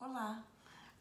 [0.00, 0.46] Olá!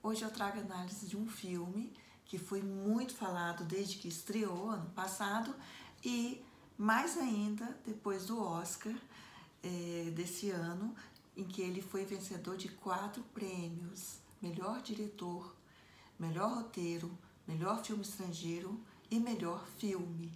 [0.02, 1.94] Hoje eu trago análise de um filme
[2.26, 5.56] que foi muito falado desde que estreou ano passado
[6.04, 6.44] e
[6.76, 8.96] mais ainda depois do Oscar
[9.62, 10.96] é, desse ano,
[11.36, 15.56] em que ele foi vencedor de quatro prêmios: melhor diretor,
[16.18, 17.16] melhor roteiro,
[17.48, 20.32] melhor filme estrangeiro e melhor filme.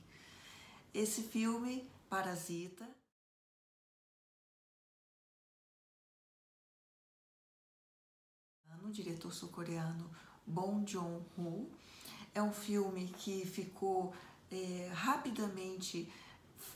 [0.94, 2.88] Esse filme, Parasita,
[8.92, 10.10] diretor sul-coreano
[10.46, 11.70] Bong Joon-ho.
[12.34, 14.14] É um filme que ficou
[14.52, 16.12] é, rapidamente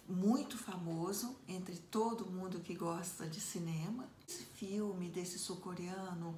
[0.07, 4.07] muito famoso entre todo mundo que gosta de cinema.
[4.27, 6.37] Esse filme desse sul-coreano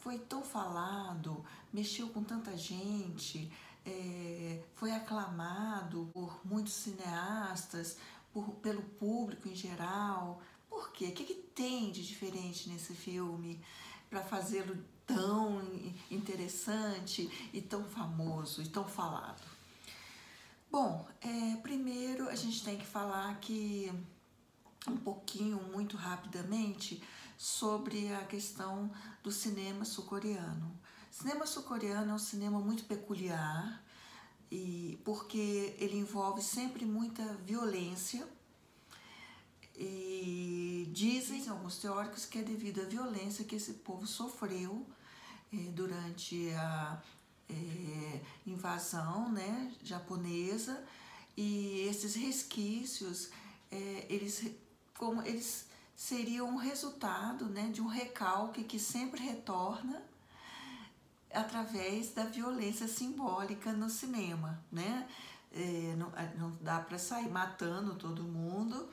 [0.00, 3.50] foi tão falado, mexeu com tanta gente,
[3.84, 7.96] é, foi aclamado por muitos cineastas,
[8.32, 10.40] por, pelo público em geral.
[10.68, 11.06] Por quê?
[11.06, 13.60] O que, que tem de diferente nesse filme
[14.08, 15.60] para fazê-lo tão
[16.10, 19.42] interessante e tão famoso e tão falado?
[20.70, 23.92] Bom, é, primeiro a gente tem que falar que
[24.88, 27.02] um pouquinho, muito rapidamente,
[27.36, 28.90] sobre a questão
[29.22, 30.78] do cinema sul-coreano.
[31.10, 33.84] Cinema sul-coreano é um cinema muito peculiar
[34.50, 38.26] e porque ele envolve sempre muita violência
[39.76, 44.86] e dizem alguns teóricos que é devido à violência que esse povo sofreu
[45.52, 47.02] eh, durante a
[47.48, 50.84] eh, invasão né, japonesa
[51.36, 53.30] e esses resquícios
[53.70, 54.44] eh, eles
[54.94, 60.02] como eles seriam um resultado né, de um recalque que sempre retorna
[61.32, 65.08] através da violência simbólica no cinema, né?
[65.54, 68.88] É, não, não, dá para sair matando todo mundo,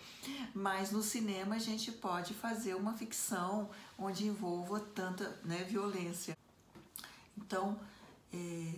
[0.54, 6.38] mas no cinema a gente pode fazer uma ficção onde envolva tanta né, violência.
[7.38, 7.80] Então,
[8.34, 8.74] é,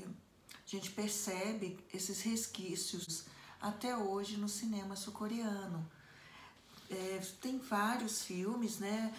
[0.54, 3.26] a gente percebe esses resquícios
[3.60, 5.90] até hoje no cinema sul-coreano.
[6.90, 9.14] É, tem vários filmes né,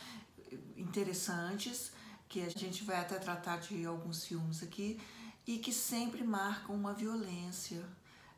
[0.76, 1.92] interessantes,
[2.28, 5.00] que a gente vai até tratar de alguns filmes aqui,
[5.46, 7.84] e que sempre marcam uma violência,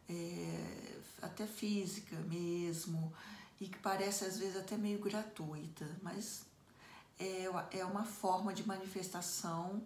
[0.09, 3.13] é, até física mesmo,
[3.61, 6.45] e que parece às vezes até meio gratuita, mas
[7.19, 7.45] é,
[7.79, 9.83] é uma forma de manifestação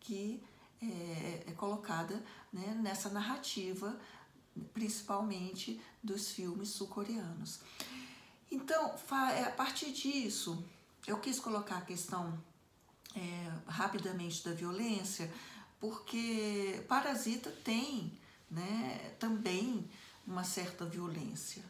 [0.00, 0.42] que
[0.80, 2.22] é, é colocada
[2.52, 3.98] né, nessa narrativa,
[4.72, 7.60] principalmente dos filmes sul-coreanos.
[8.50, 8.94] Então,
[9.32, 10.64] é, a partir disso,
[11.06, 12.38] eu quis colocar a questão
[13.14, 15.32] é, rapidamente da violência,
[15.80, 18.12] porque Parasita tem
[18.50, 18.85] né,
[20.36, 21.64] uma certa violência.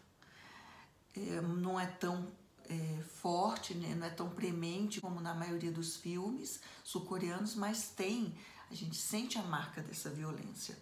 [1.16, 2.26] É, não é tão
[2.68, 8.34] é, forte, né, não é tão premente como na maioria dos filmes sul-coreanos, mas tem,
[8.68, 10.76] a gente sente a marca dessa violência.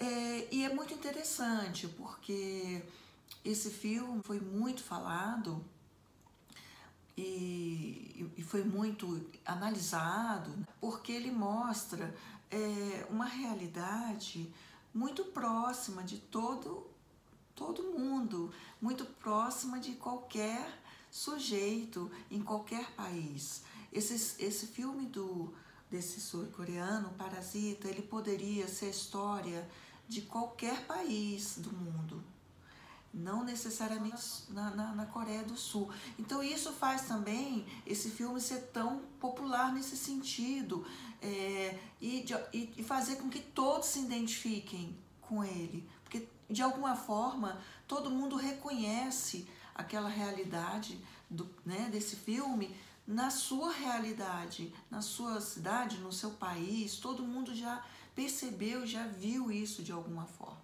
[0.00, 2.82] É, e é muito interessante porque
[3.44, 5.64] esse filme foi muito falado
[7.16, 12.12] e, e foi muito analisado, porque ele mostra
[12.50, 14.52] é, uma realidade
[14.92, 16.86] muito próxima de todo,
[17.54, 20.80] todo mundo, muito próxima de qualquer
[21.10, 23.62] sujeito em qualquer país.
[23.92, 25.52] Esse, esse filme do,
[25.90, 29.68] desse sul-coreano, Parasita, ele poderia ser história
[30.08, 32.22] de qualquer país do mundo,
[33.12, 35.90] não necessariamente na, na, na, Coreia do Sul.
[36.18, 40.86] Então isso faz também esse filme ser tão popular nesse sentido
[41.20, 46.96] é, e, de, e fazer com que todos se identifiquem com ele, porque de alguma
[46.96, 52.74] forma todo mundo reconhece aquela realidade do, né, desse filme
[53.06, 57.84] na sua realidade, na sua cidade, no seu país, todo mundo já
[58.14, 60.59] percebeu, já viu isso de alguma forma.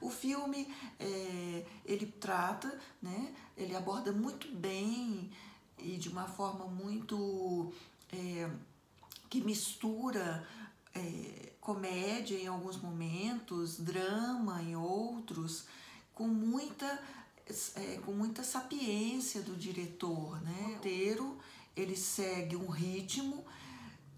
[0.00, 5.30] O filme é, ele trata, né, ele aborda muito bem
[5.78, 7.72] e de uma forma muito
[8.12, 8.50] é,
[9.28, 10.46] que mistura
[10.94, 15.64] é, comédia em alguns momentos, drama em outros,
[16.14, 17.02] com muita
[17.76, 20.66] é, com muita sapiência do diretor, né?
[20.70, 21.38] O roteiro
[21.76, 23.44] ele segue um ritmo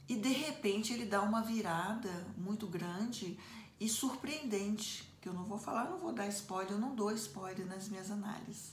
[0.09, 3.39] e de repente ele dá uma virada muito grande
[3.81, 7.67] e surpreendente que eu não vou falar, não vou dar spoiler, eu não dou spoiler
[7.67, 8.73] nas minhas análises.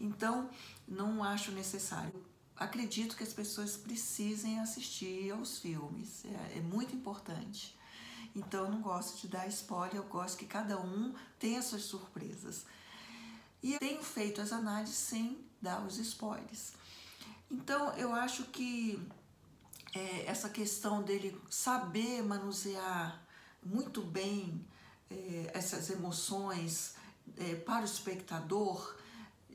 [0.00, 0.48] Então,
[0.86, 2.24] não acho necessário.
[2.56, 7.76] Acredito que as pessoas precisem assistir aos filmes, é, é muito importante.
[8.36, 12.64] Então, eu não gosto de dar spoiler, eu gosto que cada um tenha suas surpresas.
[13.60, 16.72] E tenho feito as análises sem dar os spoilers.
[17.50, 19.02] Então, eu acho que
[19.92, 23.20] é, essa questão dele saber manusear
[23.62, 24.64] muito bem
[25.10, 26.94] é, essas emoções
[27.36, 28.96] é, para o espectador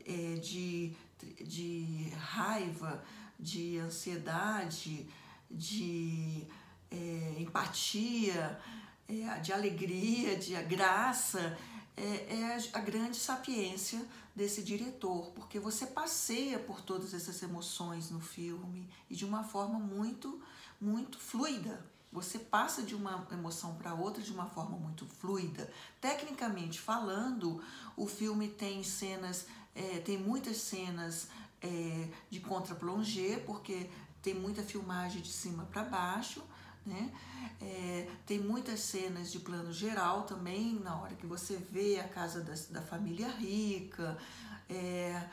[0.05, 0.93] é, de,
[1.41, 3.03] de raiva,
[3.39, 5.07] de ansiedade,
[5.49, 6.47] de
[7.37, 8.57] empatia,
[9.41, 11.57] de alegria, de graça,
[11.97, 14.05] é, a grande sapiência
[14.35, 19.79] desse diretor, porque você passeia por todas essas emoções no filme e de uma forma
[19.79, 20.41] muito,
[20.79, 21.85] muito fluida.
[22.15, 25.69] Você passa de uma emoção para outra de uma forma muito fluida.
[25.99, 27.61] Tecnicamente falando,
[27.97, 31.27] o filme tem cenas, é, tem muitas cenas
[31.61, 33.89] é, de contra-plongé, porque
[34.21, 36.41] tem muita filmagem de cima para baixo,
[36.85, 37.11] né?
[37.59, 42.39] É, tem muitas cenas de plano geral também, na hora que você vê a casa
[42.39, 44.17] da, da família rica,
[44.69, 45.27] é,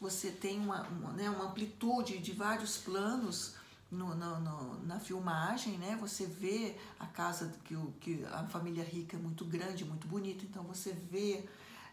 [0.00, 3.57] você tem uma, uma, né, uma amplitude de vários planos
[3.90, 5.96] no, no, no, na filmagem, né?
[6.00, 10.44] Você vê a casa que, o, que a família rica é muito grande, muito bonita,
[10.44, 11.44] então você vê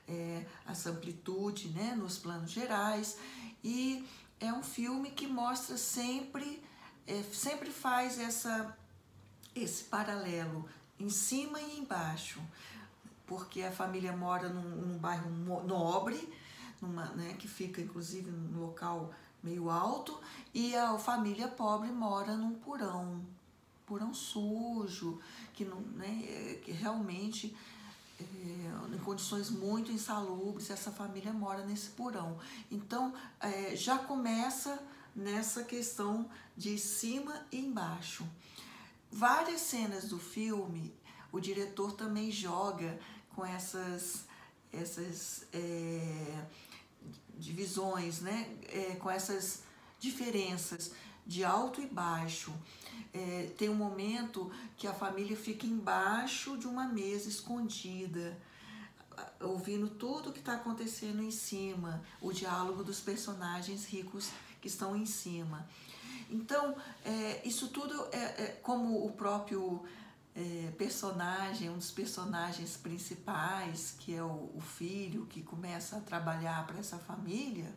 [0.08, 3.18] é, essa amplitude né, nos planos gerais
[3.64, 4.06] e
[4.40, 6.62] é um filme que mostra sempre,
[7.08, 8.78] é, sempre faz essa,
[9.56, 10.68] esse paralelo
[11.00, 12.42] em cima e embaixo,
[13.26, 15.30] porque a família mora num, num bairro
[15.66, 16.32] nobre,
[16.82, 19.14] numa, né, que fica inclusive num local
[19.46, 20.20] meio alto,
[20.54, 23.22] e a família pobre mora num porão,
[23.86, 25.20] porão sujo,
[25.54, 27.56] que, não, né, que realmente
[28.20, 32.38] é, em condições muito insalubres, essa família mora nesse porão.
[32.72, 34.82] Então é, já começa
[35.16, 38.26] nessa questão de cima e embaixo.
[39.12, 40.94] Várias cenas do filme,
[41.32, 43.00] o diretor também joga
[43.36, 44.26] com essas,
[44.72, 46.46] essas é,
[47.38, 48.50] divisões, né?
[48.68, 49.64] É, com essas
[50.00, 50.92] diferenças
[51.26, 52.54] de alto e baixo.
[53.14, 58.38] É, tem um momento que a família fica embaixo de uma mesa escondida,
[59.42, 64.30] ouvindo tudo o que está acontecendo em cima, o diálogo dos personagens ricos
[64.62, 65.68] que estão em cima.
[66.30, 69.84] Então, é, isso tudo é, é, como o próprio
[70.36, 76.68] é, personagem, um dos personagens principais, que é o, o filho que começa a trabalhar
[76.68, 77.74] para essa família,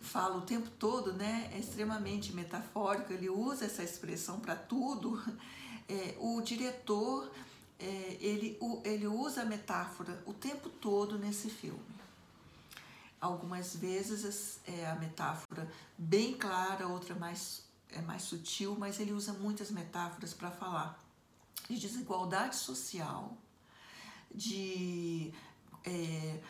[0.00, 1.48] fala o tempo todo, né?
[1.52, 5.22] É extremamente metafórico, ele usa essa expressão para tudo.
[5.88, 7.30] É, o diretor,
[7.78, 11.78] é, ele, o, ele usa a metáfora o tempo todo nesse filme.
[13.20, 17.62] Algumas vezes é a metáfora bem clara, outra mais,
[17.92, 21.05] é mais sutil, mas ele usa muitas metáforas para falar
[21.68, 23.36] de desigualdade social,
[24.34, 25.32] de
[25.84, 26.40] é,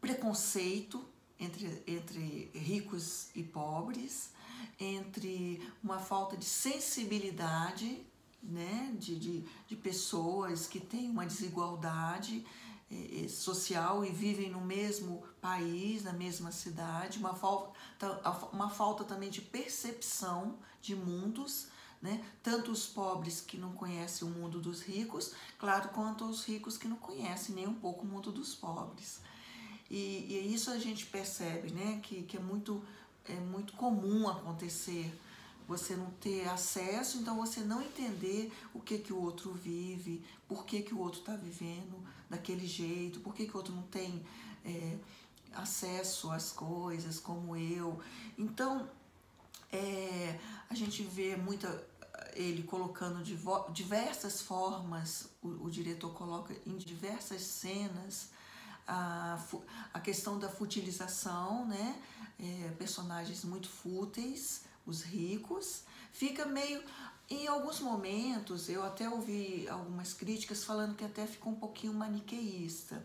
[0.00, 1.04] preconceito
[1.38, 4.32] entre, entre ricos e pobres,
[4.78, 8.04] entre uma falta de sensibilidade
[8.42, 12.44] né, de, de, de pessoas que têm uma desigualdade
[12.90, 17.72] eh, social e vivem no mesmo país, na mesma cidade, uma falta,
[18.52, 21.68] uma falta também de percepção de mundos
[22.04, 22.22] né?
[22.42, 26.86] Tanto os pobres que não conhecem o mundo dos ricos, claro, quanto os ricos que
[26.86, 29.20] não conhecem nem um pouco o mundo dos pobres.
[29.90, 32.00] E, e isso a gente percebe, né?
[32.02, 32.84] Que, que é, muito,
[33.24, 35.18] é muito comum acontecer
[35.66, 40.66] você não ter acesso, então você não entender o que que o outro vive, por
[40.66, 44.22] que que o outro está vivendo daquele jeito, por que que o outro não tem
[44.62, 44.98] é,
[45.54, 47.98] acesso às coisas como eu.
[48.36, 48.86] Então,
[49.74, 50.38] é,
[50.70, 51.68] a gente vê muita
[52.34, 53.38] ele colocando de
[53.72, 58.28] diversas formas, o, o, diretor coloca em diversas cenas
[58.86, 59.38] a,
[59.92, 62.00] a questão da futilização, né?
[62.38, 66.82] É, personagens muito fúteis, os ricos, fica meio.
[67.30, 73.04] Em alguns momentos, eu até ouvi algumas críticas falando que até ficou um pouquinho maniqueísta.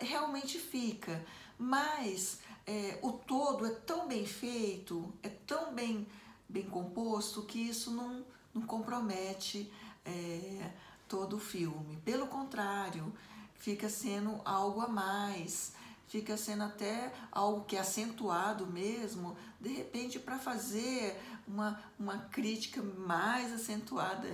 [0.00, 1.24] Realmente fica,
[1.58, 6.06] mas é, o todo é tão bem feito, é tão bem
[6.52, 9.72] bem composto que isso não, não compromete
[10.04, 10.70] é,
[11.08, 11.96] todo o filme.
[12.04, 13.12] Pelo contrário,
[13.58, 15.72] fica sendo algo a mais,
[16.08, 21.18] fica sendo até algo que é acentuado mesmo, de repente, para fazer
[21.48, 24.28] uma, uma crítica mais acentuada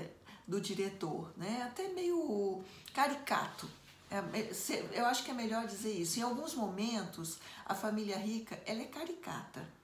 [0.47, 1.63] do diretor, né?
[1.63, 3.69] até meio caricato.
[4.11, 6.19] É, é, eu acho que é melhor dizer isso.
[6.19, 9.79] Em alguns momentos, a família rica ela é caricata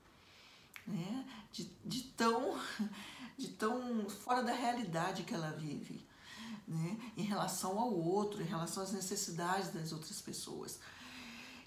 [0.87, 1.25] né?
[1.55, 2.59] De, de, tão,
[3.39, 6.05] de tão fora da realidade que ela vive,
[6.67, 6.99] né?
[7.17, 10.81] em relação ao outro, em relação às necessidades das outras pessoas.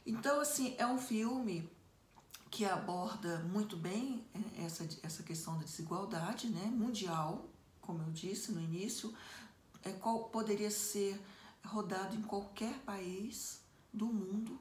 [0.06, 1.70] Então, assim, é um filme
[2.52, 8.52] que aborda muito bem é, essa, essa questão da desigualdade né, mundial, como eu disse
[8.52, 9.14] no início,
[9.84, 11.22] é, qual poderia ser
[11.66, 13.62] rodado em qualquer país
[13.94, 14.60] do mundo,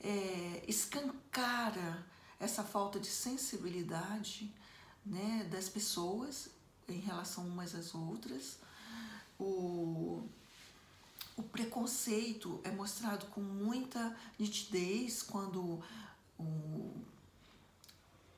[0.00, 2.04] é, escancara
[2.48, 4.50] essa falta de sensibilidade
[5.04, 6.48] né, das pessoas
[6.88, 8.58] em relação umas às outras.
[9.38, 10.26] O,
[11.36, 15.82] o preconceito é mostrado com muita nitidez quando
[16.38, 16.42] o,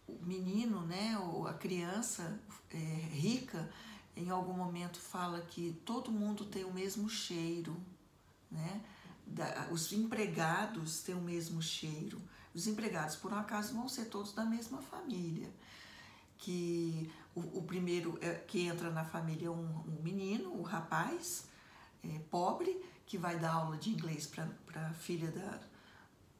[0.08, 2.36] o menino, né, ou a criança
[2.72, 3.72] é, rica,
[4.16, 7.76] em algum momento fala que todo mundo tem o mesmo cheiro,
[8.50, 8.84] né?
[9.24, 12.20] Da, os empregados têm o mesmo cheiro.
[12.54, 15.48] Os empregados, por um acaso, vão ser todos da mesma família.
[16.38, 20.62] Que o, o primeiro é, que entra na família é um, um menino, o um
[20.62, 21.44] rapaz,
[22.02, 25.60] é, pobre, que vai dar aula de inglês para a filha da,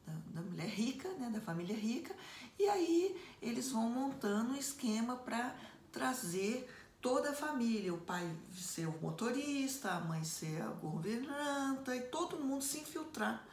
[0.07, 2.15] da, da, mulher rica, né, da família rica,
[2.59, 5.55] e aí eles vão montando um esquema para
[5.93, 6.69] trazer
[7.01, 12.39] toda a família, o pai ser o motorista, a mãe ser a governanta e todo
[12.39, 13.45] mundo se infiltrar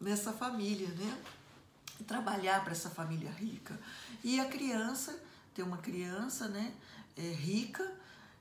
[0.00, 1.22] nessa família, né?
[2.06, 3.78] Trabalhar para essa família rica.
[4.22, 5.18] E a criança,
[5.54, 6.72] tem uma criança, né,
[7.16, 7.92] é, rica,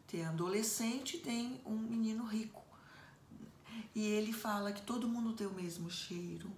[0.08, 2.64] tem adolescente, tem um menino rico.
[3.94, 6.52] E ele fala que todo mundo tem o mesmo cheiro.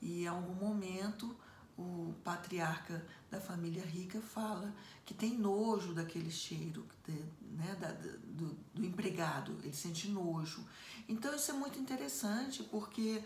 [0.00, 1.36] E em algum momento
[1.76, 4.72] o patriarca da família rica fala
[5.04, 10.64] que tem nojo daquele cheiro né, da, do, do, empregado, ele sente nojo.
[11.08, 13.22] Então isso é muito interessante porque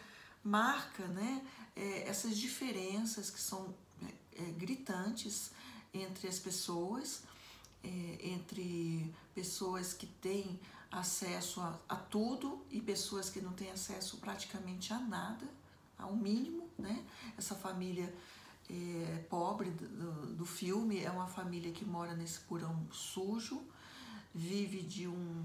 [0.47, 5.51] marca né, é, essas diferenças que são é, é gritantes
[5.93, 7.23] entre as pessoas,
[7.83, 10.59] é, entre pessoas que têm
[10.91, 15.47] acesso a, a tudo e pessoas que não têm acesso praticamente a nada,
[15.99, 17.05] ao mínimo, né?
[17.37, 18.15] Essa família
[18.71, 23.63] é, pobre do, do filme é uma família que mora nesse porão sujo,
[24.35, 25.45] vive de um,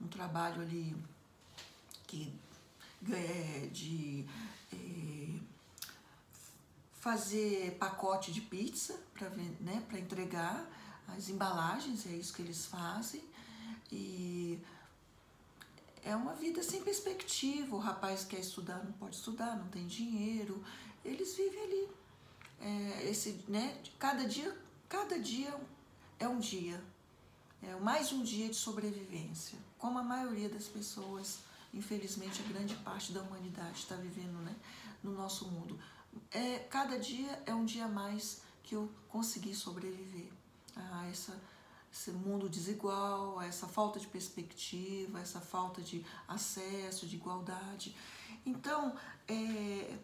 [0.00, 0.94] um trabalho ali
[2.06, 2.32] que
[3.72, 4.26] de
[4.72, 5.40] é,
[7.00, 10.68] fazer pacote de pizza para né, entregar
[11.08, 13.22] as embalagens, é isso que eles fazem.
[13.90, 14.58] E
[16.04, 17.74] é uma vida sem perspectiva.
[17.74, 20.62] O rapaz quer estudar, não pode estudar, não tem dinheiro.
[21.04, 21.88] Eles vivem ali
[22.60, 24.56] é, esse, né, cada dia,
[24.88, 25.54] cada dia
[26.18, 26.82] é um dia,
[27.62, 31.38] é mais um dia de sobrevivência, como a maioria das pessoas,
[31.72, 34.54] infelizmente a grande parte da humanidade está vivendo, né,
[35.02, 35.78] no nosso mundo.
[36.30, 40.30] É, cada dia é um dia a mais que eu consegui sobreviver
[40.74, 41.38] a essa
[41.92, 47.96] esse mundo desigual, a essa falta de perspectiva, essa falta de acesso, de igualdade.
[48.44, 48.94] Então,
[49.26, 49.96] é,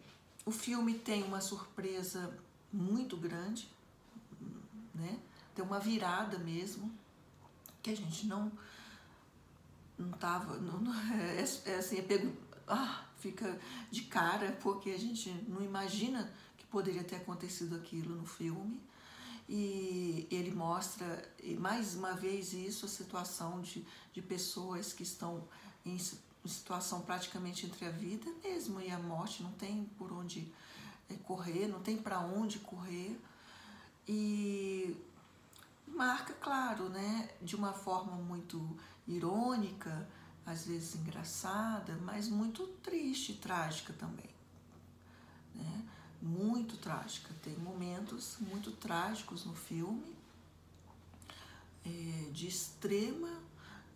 [0.45, 2.37] o filme tem uma surpresa
[2.71, 3.69] muito grande,
[4.93, 5.19] né?
[5.53, 6.91] Tem uma virada mesmo
[7.81, 8.51] que a gente não
[9.97, 12.35] não tava, não, não é, é, assim, é pego,
[12.67, 13.59] ah, fica
[13.91, 18.81] de cara porque a gente não imagina que poderia ter acontecido aquilo no filme.
[19.47, 21.23] E ele mostra
[21.59, 25.47] mais uma vez isso, a situação de, de pessoas que estão
[25.85, 25.99] em
[26.43, 30.51] situação praticamente entre a vida mesmo e a morte, não tem por onde
[31.09, 33.19] é, correr, não tem para onde correr.
[34.07, 34.95] E
[35.87, 38.75] marca, claro, né, de uma forma muito
[39.07, 40.07] irônica,
[40.45, 44.29] às vezes engraçada, mas muito triste e trágica também.
[45.53, 45.85] Né?
[46.21, 47.33] Muito trágica.
[47.41, 50.15] Tem momentos muito trágicos no filme,
[51.85, 53.29] é, de extrema.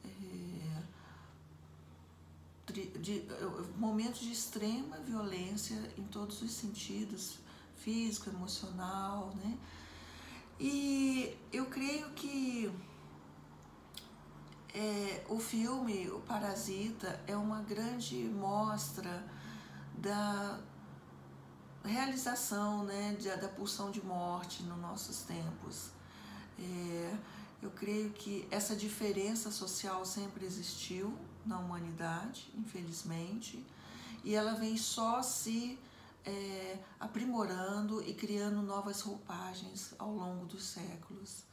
[0.03, 0.59] É,
[2.99, 3.23] de,
[3.77, 7.39] momentos de extrema violência em todos os sentidos,
[7.79, 9.57] físico, emocional, né?
[10.59, 12.71] E eu creio que
[14.73, 19.23] é, o filme, o Parasita, é uma grande mostra
[19.97, 20.59] da
[21.83, 25.89] realização, né, de, da pulsão de morte nos nossos tempos.
[26.59, 27.17] É,
[27.61, 33.65] eu creio que essa diferença social sempre existiu, na humanidade, infelizmente,
[34.23, 35.79] e ela vem só se
[36.25, 41.43] é, aprimorando e criando novas roupagens ao longo dos séculos.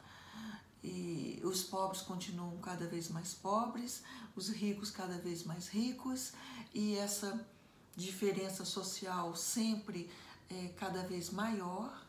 [1.47, 4.03] Os pobres continuam cada vez mais pobres,
[4.35, 6.33] os ricos cada vez mais ricos,
[6.75, 7.47] e essa
[7.95, 10.11] diferença social sempre
[10.51, 12.05] é cada vez maior,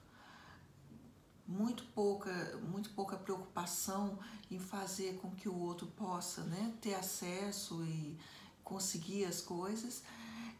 [1.48, 2.32] muito pouca,
[2.68, 4.18] muito pouca preocupação
[4.52, 8.18] em fazer com que o outro possa né, ter acesso e
[8.64, 10.02] conseguir as coisas.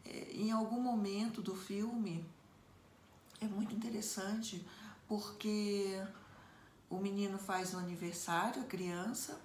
[0.06, 2.24] É, em algum momento do filme,
[3.40, 4.64] é muito interessante
[5.06, 6.00] porque
[6.90, 9.40] o menino faz o aniversário, a criança,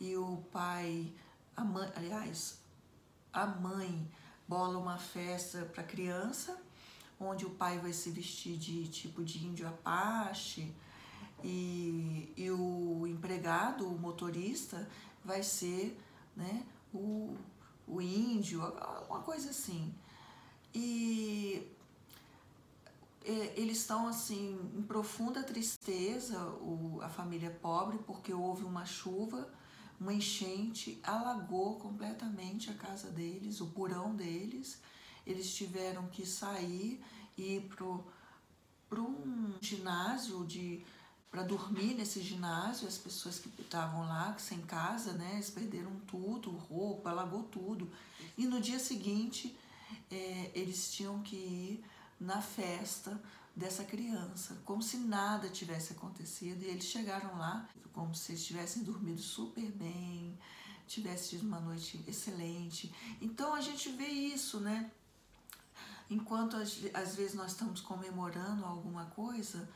[0.00, 1.12] e o pai,
[1.56, 2.58] a mãe, aliás,
[3.32, 4.10] a mãe
[4.46, 6.60] bola uma festa para a criança,
[7.18, 10.74] onde o pai vai se vestir de tipo de índio apache
[11.42, 14.88] e, e o empregado, o motorista,
[15.24, 15.98] vai ser
[16.36, 17.36] né, o,
[17.86, 18.60] o índio,
[19.08, 19.94] uma coisa assim.
[20.74, 21.66] E
[23.24, 29.48] eles estão assim em profunda tristeza, o, a família é pobre, porque houve uma chuva,
[30.00, 34.80] uma enchente, alagou completamente a casa deles, o porão deles.
[35.26, 37.00] Eles tiveram que sair
[37.38, 37.70] e ir
[38.88, 40.84] para um ginásio de
[41.30, 46.50] para dormir nesse ginásio, as pessoas que estavam lá, sem casa, né, eles perderam tudo,
[46.50, 47.90] roupa, alagou tudo.
[48.36, 49.56] E no dia seguinte,
[50.10, 51.84] é, eles tinham que ir
[52.22, 53.20] na festa
[53.54, 56.62] dessa criança, como se nada tivesse acontecido.
[56.62, 60.38] E eles chegaram lá como se eles tivessem dormido super bem,
[60.86, 62.92] tivessem tido uma noite excelente.
[63.20, 64.90] Então a gente vê isso, né?
[66.08, 69.68] Enquanto às, vezes nós estamos comemorando alguma coisa,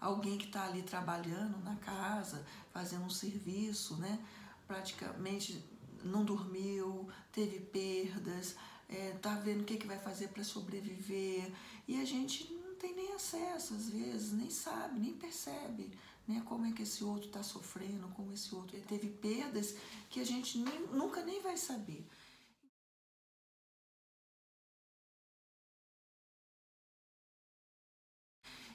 [0.00, 4.18] alguém que está ali trabalhando na casa, fazendo um serviço, né?
[4.66, 5.64] Praticamente
[6.04, 8.56] não dormiu, teve perdas,
[8.88, 11.50] é, tá vendo o que, que vai fazer para sobreviver
[11.86, 15.90] e a gente não tem nem acesso às vezes, nem sabe, nem percebe
[16.26, 19.74] né, como é que esse outro está sofrendo, como esse outro teve perdas
[20.10, 22.06] que a gente nem, nunca nem vai saber.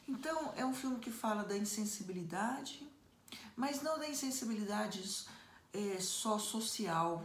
[0.08, 2.88] Então, é um filme que fala da insensibilidade,
[3.56, 5.28] mas não da insensibilidade
[5.72, 7.24] é, só social.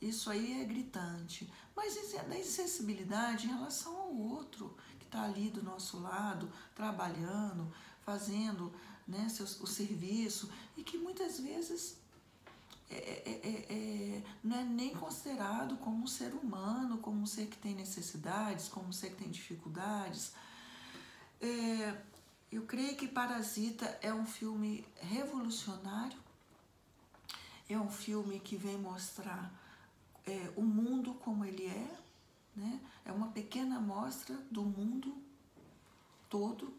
[0.00, 1.52] Isso aí é gritante.
[1.76, 1.94] Mas
[2.28, 4.76] da insensibilidade em relação ao outro
[5.10, 8.72] está ali do nosso lado, trabalhando, fazendo
[9.06, 9.26] né,
[9.60, 11.96] o serviço, e que muitas vezes
[12.88, 17.46] é, é, é, é, não é nem considerado como um ser humano, como um ser
[17.46, 20.32] que tem necessidades, como um ser que tem dificuldades.
[21.40, 21.96] É,
[22.52, 26.18] eu creio que Parasita é um filme revolucionário,
[27.68, 29.52] é um filme que vem mostrar
[30.30, 31.98] é, o mundo como ele é,
[32.54, 32.80] né?
[33.04, 35.12] É uma pequena amostra do mundo
[36.28, 36.72] todo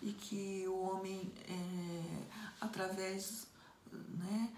[0.00, 2.22] e que o homem, é,
[2.60, 3.46] através
[3.92, 4.50] né,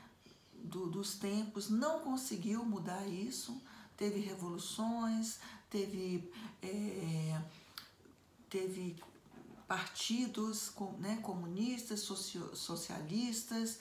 [0.55, 3.61] do, dos tempos, não conseguiu mudar isso.
[3.97, 6.31] Teve revoluções, teve,
[6.63, 7.43] é,
[8.49, 8.97] teve
[9.67, 13.81] partidos né, comunistas, socialistas,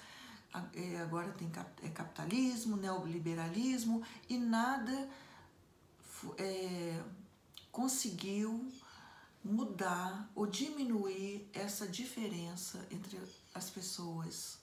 [1.02, 1.50] agora tem
[1.84, 5.10] é, capitalismo, neoliberalismo e nada
[6.38, 7.02] é,
[7.72, 8.72] conseguiu
[9.44, 13.20] mudar ou diminuir essa diferença entre
[13.54, 14.60] as pessoas,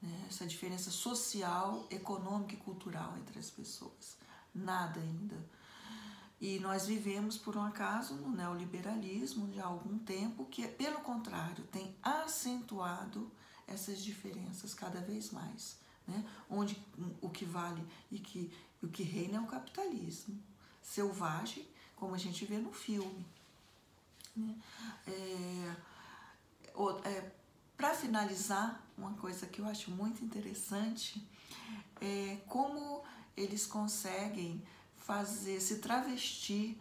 [0.00, 0.26] né?
[0.28, 4.16] essa diferença social, econômica e cultural entre as pessoas.
[4.54, 5.36] Nada ainda.
[6.40, 11.94] E nós vivemos, por um acaso, no neoliberalismo há algum tempo, que, pelo contrário, tem
[12.00, 13.30] acentuado
[13.68, 15.76] essas diferenças cada vez mais.
[16.06, 16.24] Né?
[16.48, 16.82] Onde
[17.20, 18.52] o que vale e que,
[18.82, 20.40] o que reina é o capitalismo
[20.82, 23.26] selvagem, como a gente vê no filme.
[24.34, 24.54] Né?
[25.06, 25.76] É,
[27.04, 27.32] é,
[27.76, 31.24] Para finalizar, uma coisa que eu acho muito interessante
[32.00, 33.04] é como
[33.36, 34.62] eles conseguem
[34.96, 36.78] fazer, se travestir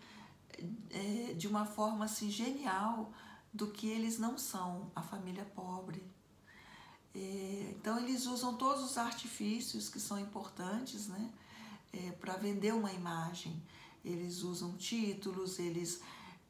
[0.89, 3.11] é, de uma forma assim genial
[3.53, 6.03] do que eles não são, a família pobre.
[7.17, 11.31] É, então eles usam todos os artifícios que são importantes, né,
[11.91, 13.59] é, para vender uma imagem.
[14.05, 15.99] Eles usam títulos, eles,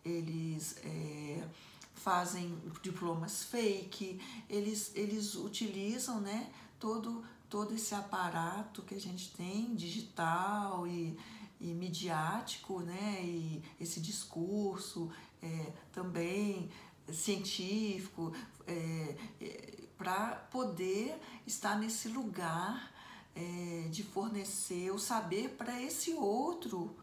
[0.03, 1.47] eles é,
[1.93, 9.73] fazem diplomas fake, eles, eles utilizam né, todo, todo esse aparato que a gente tem,
[9.73, 11.17] digital e,
[11.61, 15.09] e midiático, né, e esse discurso
[15.41, 16.69] é, também
[17.09, 18.33] científico,
[18.67, 22.91] é, é, para poder estar nesse lugar
[23.35, 26.95] é, de fornecer o saber para esse outro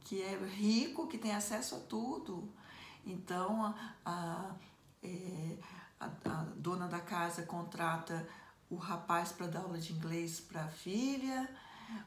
[0.00, 2.48] que é rico, que tem acesso a tudo.
[3.04, 4.54] Então, a, a,
[5.02, 5.56] é,
[6.00, 6.06] a,
[6.56, 8.26] dona da casa contrata
[8.70, 11.48] o rapaz para dar aula de inglês para a filha,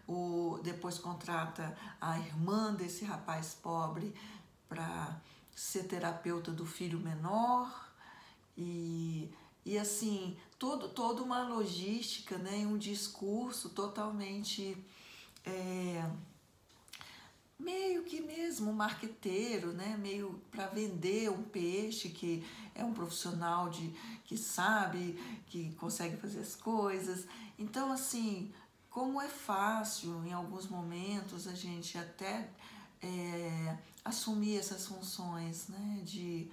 [0.07, 4.15] o, depois contrata a irmã desse rapaz pobre
[4.69, 5.19] para
[5.55, 7.91] ser terapeuta do filho menor
[8.57, 9.31] e,
[9.65, 14.77] e assim todo, toda uma logística né, um discurso totalmente
[15.45, 16.05] é,
[17.61, 19.95] meio que mesmo marqueteiro, né?
[19.97, 22.43] Meio para vender um peixe que
[22.73, 23.93] é um profissional de
[24.25, 25.13] que sabe,
[25.47, 27.25] que consegue fazer as coisas.
[27.57, 28.51] Então, assim,
[28.89, 32.49] como é fácil em alguns momentos a gente até
[33.01, 36.01] é, assumir essas funções, né?
[36.03, 36.49] De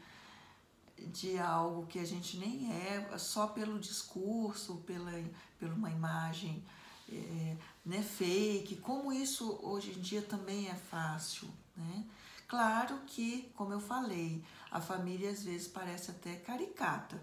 [1.07, 5.13] de algo que a gente nem é, só pelo discurso, pela,
[5.59, 6.63] pela uma imagem
[7.11, 12.05] é, né, fake, como isso hoje em dia também é fácil, né?
[12.47, 17.23] Claro que, como eu falei, a família às vezes parece até caricata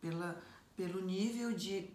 [0.00, 0.42] pela,
[0.76, 1.88] pelo nível de,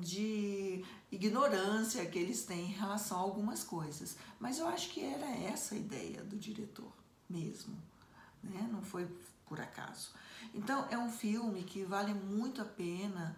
[0.00, 4.16] de ignorância que eles têm em relação a algumas coisas.
[4.38, 6.92] Mas eu acho que era essa a ideia do diretor
[7.28, 7.76] mesmo,
[8.42, 8.68] né?
[8.70, 9.08] Não foi
[9.46, 10.10] por acaso.
[10.52, 13.36] Então, é um filme que vale muito a pena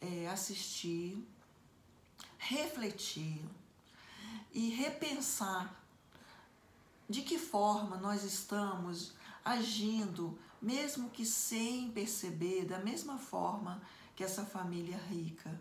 [0.00, 1.26] é, assistir,
[2.38, 3.44] refletir
[4.52, 5.74] e repensar
[7.08, 13.80] de que forma nós estamos agindo, mesmo que sem perceber, da mesma forma
[14.14, 15.60] que essa família rica.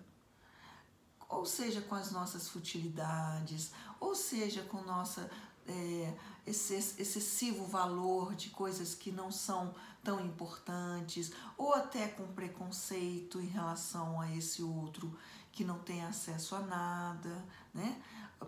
[1.28, 5.30] Ou seja, com as nossas futilidades, ou seja, com nossa
[5.68, 6.14] é,
[6.46, 9.74] esse excessivo valor de coisas que não são
[10.04, 15.18] tão importantes, ou até com preconceito em relação a esse outro
[15.52, 18.00] que não tem acesso a nada, né?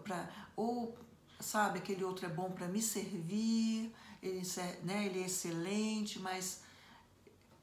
[0.04, 0.96] Pra, ou
[1.40, 4.42] sabe, aquele outro é bom para me servir, ele,
[4.84, 6.62] né, ele é excelente, mas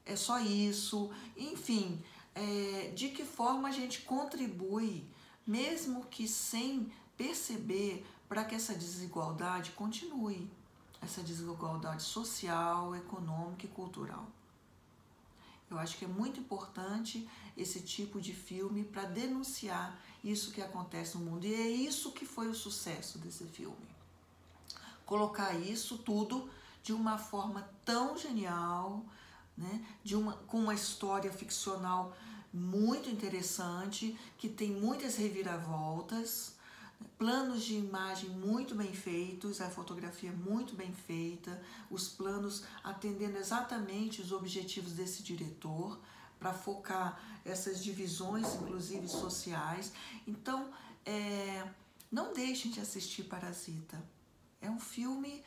[0.05, 1.11] é só isso.
[1.37, 2.01] Enfim,
[2.33, 5.05] é, de que forma a gente contribui,
[5.45, 10.49] mesmo que sem perceber, para que essa desigualdade continue,
[11.01, 14.25] essa desigualdade social, econômica e cultural.
[15.69, 21.17] Eu acho que é muito importante esse tipo de filme para denunciar isso que acontece
[21.17, 21.45] no mundo.
[21.45, 23.87] E é isso que foi o sucesso desse filme.
[25.05, 26.49] Colocar isso tudo
[26.83, 29.03] de uma forma tão genial,
[29.57, 29.85] né?
[30.03, 32.15] de uma, com uma história ficcional
[32.53, 36.54] muito interessante, que tem muitas reviravoltas,
[37.17, 44.21] planos de imagem muito bem feitos, a fotografia muito bem feita, os planos atendendo exatamente
[44.21, 45.99] os objetivos desse diretor
[46.39, 49.93] para focar essas divisões, inclusive sociais.
[50.27, 50.69] Então,
[51.05, 51.67] é,
[52.11, 54.03] não deixem de assistir Parasita.
[54.61, 55.43] É um filme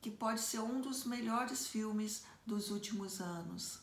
[0.00, 3.80] que pode ser um dos melhores filmes dos últimos anos.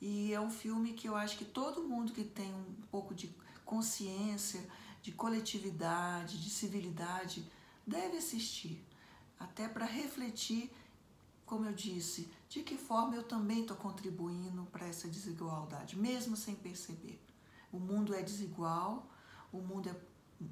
[0.00, 3.34] E é um filme que eu acho que todo mundo que tem um pouco de
[3.64, 4.64] consciência
[5.04, 7.46] de coletividade, de civilidade,
[7.86, 8.82] deve assistir,
[9.38, 10.72] até para refletir,
[11.44, 16.54] como eu disse, de que forma eu também estou contribuindo para essa desigualdade, mesmo sem
[16.54, 17.20] perceber.
[17.70, 19.06] O mundo é desigual,
[19.52, 19.96] o mundo é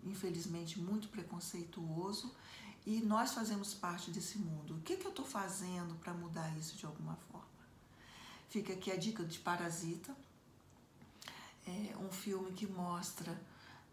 [0.04, 2.30] infelizmente muito preconceituoso
[2.84, 4.74] e nós fazemos parte desse mundo.
[4.74, 7.46] O que, que eu estou fazendo para mudar isso de alguma forma?
[8.50, 10.14] Fica aqui a dica de Parasita,
[11.66, 13.40] é um filme que mostra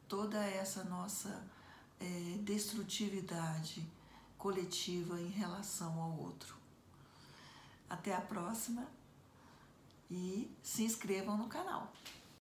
[0.09, 1.47] toda essa nossa
[1.99, 3.87] é, destrutividade
[4.37, 6.55] coletiva em relação ao outro.
[7.87, 8.85] Até a próxima
[10.09, 11.93] e se inscrevam no canal.